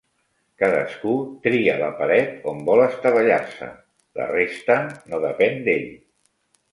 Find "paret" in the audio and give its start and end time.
1.99-2.47